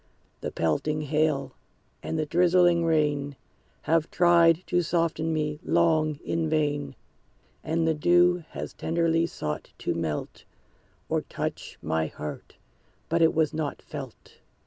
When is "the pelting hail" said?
0.39-1.53